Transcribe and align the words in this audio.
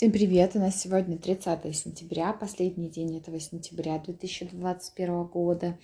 Всем 0.00 0.12
привет! 0.12 0.52
У 0.56 0.58
нас 0.58 0.80
сегодня 0.80 1.18
30 1.18 1.76
сентября, 1.76 2.32
последний 2.32 2.88
день 2.88 3.18
этого 3.18 3.38
сентября 3.38 3.98
2021 3.98 5.24
года. 5.24 5.76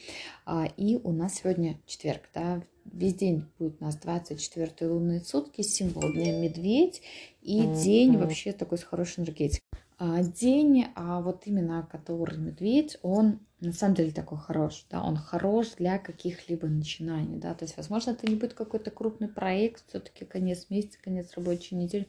А, 0.47 0.65
и 0.79 0.97
у 1.05 1.13
нас 1.13 1.35
сегодня 1.35 1.79
четверг, 1.85 2.23
да, 2.33 2.63
весь 2.87 3.13
день 3.13 3.45
будет 3.59 3.77
у 3.79 3.85
нас 3.85 3.95
24 3.97 4.91
лунные 4.91 5.21
сутки, 5.21 5.61
символ 5.61 6.11
дня 6.15 6.33
медведь 6.33 7.03
и 7.43 7.61
день 7.85 8.17
вообще 8.17 8.53
такой 8.53 8.79
с 8.79 8.85
хорошей 8.85 9.21
энергетикой. 9.21 9.69
А, 9.99 10.23
день, 10.23 10.87
а 10.95 11.21
вот 11.21 11.43
именно 11.45 11.87
который 11.93 12.39
медведь, 12.39 12.97
он 13.03 13.41
на 13.61 13.73
самом 13.73 13.97
деле 13.97 14.13
такой 14.13 14.39
хорош, 14.39 14.87
да, 14.91 15.03
он 15.03 15.17
хорош 15.17 15.73
для 15.79 15.99
каких-либо 15.99 16.67
начинаний, 16.69 17.39
да, 17.39 17.55
то 17.55 17.65
есть, 17.65 17.77
возможно, 17.77 18.11
это 18.11 18.27
не 18.27 18.37
будет 18.37 18.55
какой-то 18.55 18.91
крупный 18.91 19.29
проект, 19.29 19.85
все-таки 19.89 20.25
конец 20.25 20.67
месяца, 20.69 20.99
конец 21.03 21.33
рабочей 21.35 21.75
недели, 21.75 22.07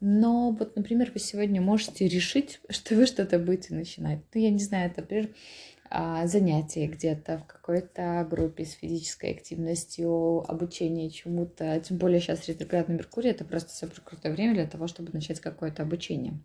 но 0.00 0.52
вот, 0.52 0.76
например, 0.76 1.10
вы 1.12 1.20
сегодня 1.20 1.60
можете 1.60 2.08
решить, 2.08 2.60
что 2.68 2.94
вы 2.94 3.06
что-то 3.06 3.38
будете 3.38 3.74
начинать. 3.74 4.20
Ну, 4.32 4.40
я 4.40 4.50
не 4.50 4.62
знаю, 4.62 4.90
это, 4.90 5.00
например, 5.00 5.30
а, 5.90 6.26
занятие 6.26 6.86
где-то 6.86 7.38
в 7.38 7.46
какой-то 7.46 8.26
группе 8.30 8.64
с 8.64 8.72
физической 8.72 9.32
активностью, 9.32 10.44
обучение 10.48 11.10
чему-то. 11.10 11.80
Тем 11.80 11.96
более 11.96 12.20
сейчас 12.20 12.46
ретроградный 12.46 12.96
Меркурий, 12.96 13.30
это 13.30 13.44
просто 13.44 13.74
супер 13.74 14.00
крутое 14.02 14.34
время 14.34 14.54
для 14.54 14.66
того, 14.66 14.86
чтобы 14.86 15.12
начать 15.12 15.40
какое-то 15.40 15.82
обучение. 15.82 16.38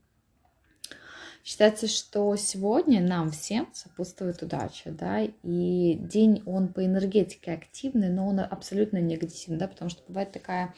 Считается, 1.44 1.90
что 1.90 2.34
сегодня 2.38 3.02
нам 3.02 3.32
всем 3.32 3.68
сопутствует 3.74 4.42
удача, 4.42 4.92
да, 4.92 5.28
и 5.44 5.96
день 6.00 6.42
он 6.46 6.70
по 6.70 6.86
энергетике 6.86 7.52
активный, 7.52 8.08
но 8.08 8.30
он 8.30 8.40
абсолютно 8.40 9.00
не 9.00 9.16
агрессивный, 9.16 9.60
да, 9.60 9.68
потому 9.68 9.90
что 9.90 10.02
бывает 10.08 10.32
такая 10.32 10.74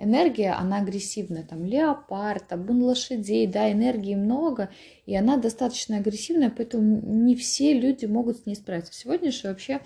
энергия, 0.00 0.52
она 0.52 0.78
агрессивная, 0.78 1.44
там 1.44 1.64
леопард, 1.64 2.48
табун 2.48 2.82
лошадей, 2.82 3.46
да, 3.46 3.70
энергии 3.70 4.14
много, 4.14 4.70
и 5.06 5.14
она 5.14 5.36
достаточно 5.36 5.98
агрессивная, 5.98 6.50
поэтому 6.50 7.00
не 7.02 7.36
все 7.36 7.78
люди 7.78 8.06
могут 8.06 8.38
с 8.38 8.46
ней 8.46 8.56
справиться. 8.56 8.92
Сегодня 8.92 9.30
же 9.30 9.48
вообще 9.48 9.80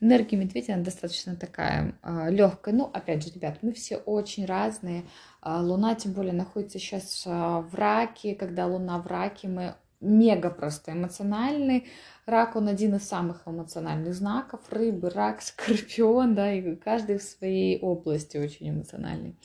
энергия 0.00 0.36
медведя, 0.36 0.74
она 0.74 0.84
достаточно 0.84 1.34
такая 1.34 1.96
э, 2.02 2.30
легкая. 2.30 2.74
Ну, 2.74 2.84
опять 2.84 3.24
же, 3.24 3.32
ребят, 3.34 3.58
мы 3.62 3.72
все 3.72 3.96
очень 3.96 4.44
разные. 4.44 5.04
Э, 5.42 5.60
Луна, 5.60 5.94
тем 5.94 6.12
более, 6.12 6.34
находится 6.34 6.78
сейчас 6.78 7.24
э, 7.26 7.30
в 7.30 7.74
раке. 7.74 8.34
Когда 8.34 8.66
Луна 8.66 8.98
в 8.98 9.06
раке, 9.06 9.48
мы 9.48 9.74
мега 10.00 10.50
просто 10.50 10.92
эмоциональный. 10.92 11.86
Рак, 12.26 12.56
он 12.56 12.68
один 12.68 12.94
из 12.94 13.02
самых 13.02 13.42
эмоциональных 13.46 14.14
знаков. 14.14 14.60
Рыбы, 14.70 15.10
рак, 15.10 15.42
скорпион, 15.42 16.34
да, 16.34 16.52
и 16.52 16.76
каждый 16.76 17.18
в 17.18 17.22
своей 17.22 17.78
области 17.80 18.36
очень 18.36 18.70
эмоциональный. 18.70 19.36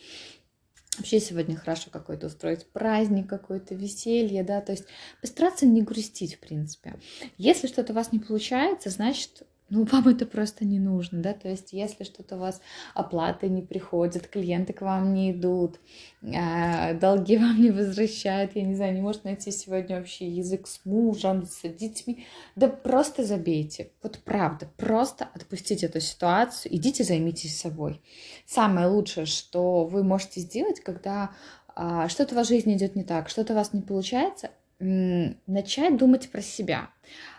Вообще 0.97 1.22
сегодня 1.22 1.56
хорошо 1.56 1.89
какой-то 1.91 2.28
устроить 2.28 2.67
праздник, 2.72 3.30
какое-то 3.30 3.73
веселье, 3.73 4.44
да, 4.44 4.59
то 4.59 4.73
есть 4.73 4.86
постараться 5.22 5.66
не 5.66 5.81
грустить, 5.81 6.36
в 6.36 6.39
принципе. 6.39 7.00
Если 7.38 7.67
что-то 7.67 7.94
у 7.94 7.95
вас 7.95 8.11
не 8.11 8.19
получается, 8.19 8.89
значит, 8.89 9.44
ну, 9.70 9.86
вам 9.86 10.08
это 10.08 10.25
просто 10.25 10.66
не 10.66 10.80
нужно, 10.80 11.22
да, 11.22 11.34
то 11.34 11.48
есть 11.48 11.73
если 11.73 12.03
что-то 12.03 12.36
у 12.36 12.39
вас 12.39 12.62
оплаты 12.94 13.50
не 13.50 13.62
приходят, 13.62 14.28
клиенты 14.28 14.73
к 14.73 14.81
вам 14.81 15.14
не 15.14 15.31
идут, 15.31 15.80
э, 16.22 16.94
долги 16.95 17.38
вам 17.39 17.62
не 17.62 17.72
возвращают, 17.72 18.56
я 18.56 18.64
не 18.64 18.75
знаю, 18.75 18.94
не 18.94 19.02
может 19.02 19.23
найти 19.23 19.52
сегодня 19.52 19.97
вообще 19.97 20.28
язык 20.28 20.67
с 20.67 20.86
мужем, 20.86 21.45
с 21.45 21.67
детьми, 21.67 22.25
да 22.56 22.67
просто 22.67 23.23
забейте, 23.23 23.92
вот 24.02 24.20
правда, 24.25 24.70
просто 24.78 25.30
отпустите 25.34 25.86
эту 25.86 26.00
ситуацию, 26.00 26.75
идите 26.75 27.03
займитесь 27.03 27.59
собой. 27.59 28.02
Самое 28.45 28.88
лучшее, 28.88 29.25
что 29.25 29.86
вы 29.86 30.03
можете 30.03 30.42
сделать, 30.42 30.80
когда 30.80 31.31
э, 31.75 32.08
что-то 32.09 32.34
в 32.34 32.38
вашей 32.38 32.58
жизни 32.58 32.75
идет 32.75 32.95
не 32.95 33.03
так, 33.03 33.30
что-то 33.30 33.53
у 33.53 33.56
вас 33.56 33.73
не 33.73 33.81
получается, 33.81 34.52
начать 34.80 35.97
думать 35.97 36.30
про 36.30 36.42
себя 36.42 36.90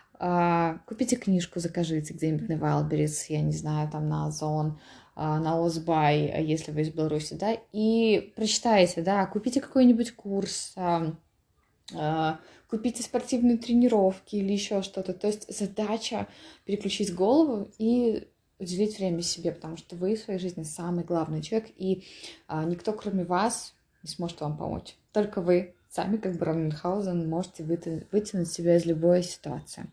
купите 0.85 1.15
книжку, 1.15 1.59
закажите 1.59 2.13
где-нибудь 2.13 2.47
на 2.47 2.53
Wildberries, 2.53 3.25
я 3.29 3.41
не 3.41 3.53
знаю, 3.53 3.89
там 3.89 4.07
на 4.07 4.27
Озон, 4.27 4.79
а, 5.15 5.39
на 5.39 5.65
Озбай, 5.65 6.43
если 6.43 6.71
вы 6.71 6.81
из 6.81 6.89
Беларуси, 6.89 7.33
да, 7.33 7.57
и 7.71 8.31
прочитайте, 8.35 9.01
да, 9.01 9.25
купите 9.25 9.61
какой-нибудь 9.61 10.11
курс, 10.11 10.73
а, 10.77 12.39
купите 12.69 13.01
спортивные 13.01 13.57
тренировки 13.57 14.35
или 14.35 14.53
еще 14.53 14.83
что-то. 14.83 15.13
То 15.13 15.27
есть 15.27 15.51
задача 15.51 16.27
переключить 16.65 17.13
голову 17.13 17.69
и 17.79 18.27
уделить 18.59 18.99
время 18.99 19.23
себе, 19.23 19.51
потому 19.51 19.75
что 19.75 19.95
вы 19.95 20.15
в 20.15 20.19
своей 20.19 20.39
жизни 20.39 20.63
самый 20.63 21.03
главный 21.03 21.41
человек, 21.41 21.71
и 21.75 22.03
никто, 22.47 22.93
кроме 22.93 23.25
вас, 23.25 23.73
не 24.03 24.09
сможет 24.09 24.39
вам 24.39 24.55
помочь. 24.55 24.95
Только 25.11 25.41
вы 25.41 25.73
сами, 25.91 26.17
как 26.17 26.37
Бран 26.37 26.63
Мюнхгаузен, 26.63 27.29
можете 27.29 27.63
вытянуть 27.63 28.51
себя 28.51 28.77
из 28.77 28.85
любой 28.85 29.23
ситуации. 29.23 29.91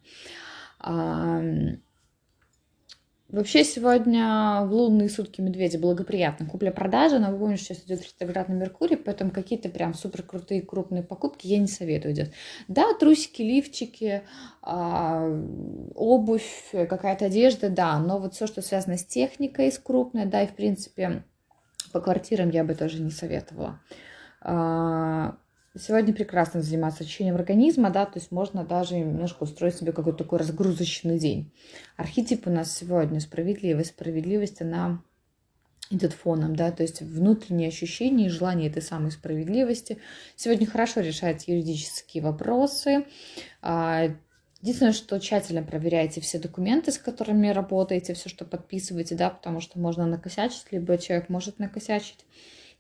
Вообще 3.31 3.62
сегодня 3.62 4.62
в 4.64 4.72
лунные 4.72 5.10
сутки 5.10 5.42
медведя 5.42 5.78
благоприятно. 5.78 6.47
Купля-продажа, 6.47 7.19
но 7.19 7.31
вы 7.31 7.38
помните, 7.38 7.62
сейчас 7.62 7.84
идет 7.84 8.03
ретроградный 8.03 8.56
Меркурий, 8.56 8.97
поэтому 8.97 9.32
какие-то 9.32 9.69
прям 9.69 9.92
супер 9.92 10.22
крутые 10.22 10.62
крупные 10.62 11.03
покупки 11.03 11.47
я 11.47 11.59
не 11.59 11.66
советую 11.66 12.15
делать. 12.15 12.32
Да, 12.69 12.94
трусики, 12.94 13.42
лифчики, 13.42 14.22
а, 14.62 15.28
обувь, 15.94 16.70
какая-то 16.72 17.26
одежда, 17.26 17.69
да, 17.69 17.98
но 17.98 18.19
вот 18.19 18.32
все, 18.32 18.47
что 18.47 18.62
связано 18.62 18.97
с 18.97 19.04
техникой, 19.04 19.70
с 19.70 19.78
крупной, 19.78 20.25
да, 20.25 20.44
и 20.44 20.47
в 20.47 20.54
принципе 20.54 21.22
по 21.92 22.00
квартирам 22.00 22.48
я 22.48 22.65
бы 22.65 22.75
тоже 22.75 23.03
не 23.03 23.10
советовала. 23.10 23.78
А, 24.41 25.36
Сегодня 25.76 26.14
прекрасно 26.14 26.62
заниматься 26.62 27.04
очищением 27.04 27.36
организма, 27.36 27.90
да, 27.90 28.06
то 28.06 28.18
есть 28.18 28.32
можно 28.32 28.64
даже 28.64 28.96
немножко 28.96 29.42
устроить 29.42 29.76
себе 29.76 29.92
какой-то 29.92 30.24
такой 30.24 30.38
разгрузочный 30.38 31.18
день. 31.18 31.52
Архетип 31.96 32.46
у 32.46 32.50
нас 32.50 32.74
сегодня 32.74 33.20
справедливость. 33.20 33.90
Справедливость, 33.90 34.62
она 34.62 35.02
идет 35.90 36.12
фоном, 36.12 36.56
да, 36.56 36.70
то 36.70 36.82
есть 36.82 37.00
внутренние 37.02 37.68
ощущения 37.68 38.26
и 38.26 38.30
желание 38.30 38.70
этой 38.70 38.82
самой 38.82 39.10
справедливости. 39.10 39.98
Сегодня 40.36 40.66
хорошо 40.66 41.00
решать 41.00 41.48
юридические 41.48 42.22
вопросы. 42.22 43.06
А, 43.62 44.08
единственное, 44.60 44.92
что 44.92 45.18
тщательно 45.18 45.62
проверяйте 45.62 46.20
все 46.20 46.38
документы, 46.38 46.92
с 46.92 46.98
которыми 46.98 47.48
работаете, 47.48 48.14
все, 48.14 48.28
что 48.28 48.44
подписываете, 48.44 49.14
да, 49.14 49.30
потому 49.30 49.60
что 49.60 49.78
можно 49.78 50.06
накосячить, 50.06 50.72
либо 50.72 50.98
человек 50.98 51.28
может 51.28 51.58
накосячить. 51.58 52.24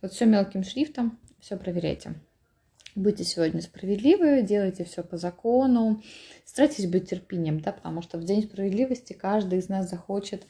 Вот 0.02 0.12
все 0.12 0.26
мелким 0.26 0.64
шрифтом, 0.64 1.18
все 1.40 1.56
проверяйте. 1.56 2.14
Будьте 2.98 3.22
сегодня 3.22 3.62
справедливы, 3.62 4.42
делайте 4.42 4.82
все 4.82 5.04
по 5.04 5.16
закону, 5.16 6.02
старайтесь 6.44 6.88
быть 6.88 7.08
терпением, 7.08 7.60
да, 7.60 7.70
потому 7.70 8.02
что 8.02 8.18
в 8.18 8.24
День 8.24 8.42
справедливости 8.42 9.12
каждый 9.12 9.60
из 9.60 9.68
нас 9.68 9.88
захочет 9.88 10.48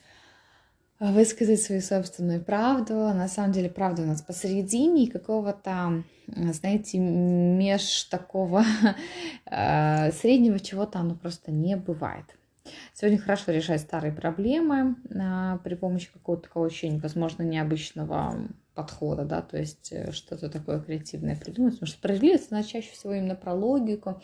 э, 0.99 1.13
высказать 1.13 1.61
свою 1.61 1.83
собственную 1.83 2.43
правду. 2.43 2.95
На 2.95 3.29
самом 3.29 3.53
деле 3.53 3.69
правда 3.69 4.01
у 4.01 4.07
нас 4.07 4.23
посередине 4.23 5.05
и 5.05 5.11
какого-то, 5.11 6.05
знаете, 6.27 6.97
меж 6.97 8.05
такого 8.05 8.65
э, 9.45 10.11
среднего 10.13 10.59
чего-то 10.59 11.01
оно 11.01 11.17
просто 11.17 11.53
не 11.53 11.77
бывает. 11.77 12.25
Сегодня 12.95 13.19
хорошо 13.19 13.53
решать 13.53 13.83
старые 13.83 14.13
проблемы 14.15 14.97
при 15.65 15.75
помощи 15.75 16.11
какого-то 16.11 16.45
такого 16.45 16.65
очень, 16.65 16.99
возможно, 16.99 17.43
необычного 17.43 18.49
подхода, 18.79 19.25
да, 19.25 19.43
то 19.43 19.59
есть 19.59 19.91
э, 19.91 20.13
что-то 20.13 20.49
такое 20.49 20.79
креативное 20.79 21.35
придумать, 21.35 21.73
потому 21.73 21.89
что 21.89 21.99
справедливость, 21.99 22.53
она 22.53 22.63
чаще 22.63 22.93
всего 22.93 23.13
именно 23.13 23.35
про 23.35 23.53
логику, 23.53 24.23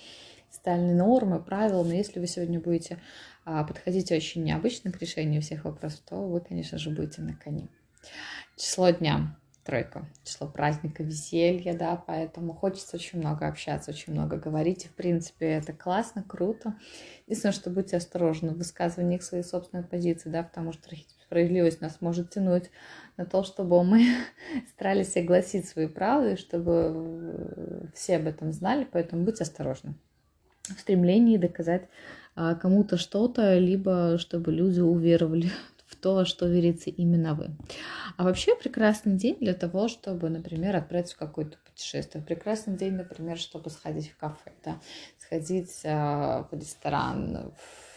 социальные 0.49 0.95
нормы, 0.95 1.43
правила, 1.43 1.83
но 1.83 1.93
если 1.93 2.21
вы 2.21 2.29
сегодня 2.29 2.61
будете 2.61 3.01
а, 3.45 3.65
подходить 3.65 4.13
очень 4.13 4.45
необычно 4.45 4.93
к 4.93 5.01
решению 5.01 5.43
всех 5.43 5.65
вопросов, 5.65 6.03
то 6.09 6.15
вы, 6.15 6.41
конечно 6.41 6.79
же, 6.79 6.91
будете 6.91 7.21
на 7.23 7.35
коне. 7.35 7.67
Число 8.57 8.91
дня. 8.91 9.37
Тройка, 9.65 10.07
число 10.25 10.47
праздника, 10.47 11.03
веселья, 11.03 11.75
да, 11.75 11.97
поэтому 11.97 12.53
хочется 12.53 12.97
очень 12.97 13.19
много 13.19 13.49
общаться, 13.49 13.91
очень 13.91 14.13
много 14.13 14.37
говорить, 14.37 14.85
и, 14.85 14.89
в 14.89 14.95
принципе, 14.95 15.47
это 15.47 15.73
классно, 15.73 16.23
круто. 16.23 16.77
Единственное, 17.27 17.55
что 17.55 17.71
будьте 17.71 17.97
осторожны 17.97 18.51
в 18.51 18.59
высказываниях 18.59 19.23
своей 19.23 19.43
собственной 19.43 19.83
позиции, 19.83 20.29
да, 20.29 20.43
потому 20.43 20.75
что 20.75 20.91
справедливость 21.35 21.81
нас 21.81 22.01
может 22.01 22.31
тянуть 22.31 22.71
на 23.17 23.27
то, 23.27 23.43
чтобы 23.43 23.83
мы 23.83 24.07
старались 24.75 25.13
согласить 25.13 25.67
свои 25.67 25.89
правды, 25.89 26.37
чтобы 26.37 27.91
все 27.93 28.17
об 28.17 28.29
этом 28.29 28.53
знали, 28.53 28.87
поэтому 28.91 29.25
будьте 29.25 29.43
осторожны 29.43 29.95
в 30.63 30.81
стремлении 30.81 31.37
доказать 31.37 31.89
а, 32.37 32.55
кому-то 32.55 32.97
что-то, 32.97 33.59
либо 33.59 34.17
чтобы 34.19 34.53
люди 34.53 34.79
уверовали 34.79 35.51
в 35.87 35.97
то, 35.97 36.25
что 36.25 36.47
верится 36.47 36.91
именно 36.91 37.35
вы. 37.35 37.51
А 38.17 38.23
вообще 38.23 38.55
прекрасный 38.55 39.17
день 39.17 39.37
для 39.41 39.55
того, 39.55 39.89
чтобы, 39.89 40.29
например, 40.31 40.77
отправиться 40.77 41.17
в 41.17 41.19
какое-то 41.19 41.59
путешествие. 41.69 42.23
Прекрасный 42.23 42.77
день, 42.77 42.93
например, 42.93 43.39
чтобы 43.39 43.71
сходить 43.71 44.11
в 44.11 44.17
кафе, 44.17 44.53
да, 44.65 44.79
сходить 45.19 45.81
э, 45.83 46.45
в 46.49 46.49
ресторан, 46.53 47.53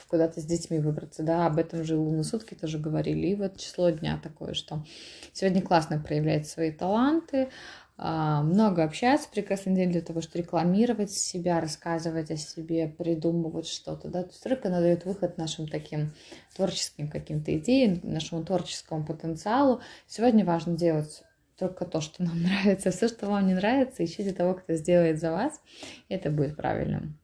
куда-то 0.07 0.42
с 0.42 0.45
детьми 0.45 0.80
выбраться, 0.80 1.24
да, 1.24 1.45
об 1.45 1.57
этом 1.57 1.83
же 1.83 1.98
лунные 1.98 2.24
сутки 2.24 2.54
тоже 2.54 2.80
говорили. 2.80 3.27
И 3.27 3.36
вот 3.36 3.57
число 3.57 3.89
дня 3.89 4.19
такое, 4.21 4.54
что 4.54 4.86
сегодня 5.33 5.62
классно 5.62 6.00
проявлять 6.00 6.48
свои 6.48 6.71
таланты, 6.71 7.50
а, 8.00 8.44
много 8.44 8.83
общаться, 8.83 9.27
прекрасный 9.27 9.74
день 9.74 9.92
для 9.92 10.01
того, 10.01 10.21
чтобы 10.21 10.44
рекламировать 10.44 11.12
себя, 11.12 11.59
рассказывать 11.59 12.30
о 12.30 12.38
себе, 12.38 12.88
придумывать 12.88 13.68
что-то, 13.68 14.07
да, 14.09 14.21
то 14.24 14.30
есть 14.30 14.45
рык, 14.45 14.65
она 14.65 14.80
выход 15.04 15.38
нашим 15.39 15.68
таким 15.68 16.12
творческим 16.56 17.09
каким-то 17.09 17.57
идеям, 17.57 18.00
нашему 18.04 18.45
творческому 18.45 19.04
потенциалу. 19.04 19.81
Сегодня 20.06 20.45
важно 20.45 20.77
делать 20.77 21.24
только 21.57 21.86
то, 21.86 22.00
что 22.00 22.24
нам 22.24 22.39
нравится, 22.44 22.92
все, 22.92 23.07
что 23.07 23.27
вам 23.27 23.48
не 23.48 23.56
нравится, 23.56 24.06
ищите 24.06 24.31
того, 24.31 24.54
кто 24.54 24.75
сделает 24.75 25.19
за 25.19 25.31
вас, 25.31 25.59
это 26.07 26.30
будет 26.30 26.56
правильным. 26.56 27.18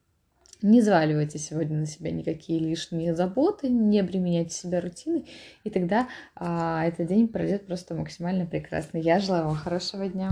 Не 0.63 0.79
заваливайте 0.81 1.39
сегодня 1.39 1.77
на 1.77 1.85
себя 1.85 2.09
никакие 2.09 2.57
лишние 2.57 3.13
заботы, 3.13 3.67
не 3.67 3.99
обременяйте 3.99 4.55
себя 4.55 4.79
рутиной, 4.79 5.29
и 5.65 5.69
тогда 5.69 6.07
а, 6.35 6.85
этот 6.85 7.07
день 7.07 7.27
пройдет 7.27 7.67
просто 7.67 7.95
максимально 7.95 8.45
прекрасно. 8.45 8.97
Я 8.97 9.19
желаю 9.19 9.47
вам 9.47 9.55
хорошего 9.55 10.07
дня. 10.07 10.31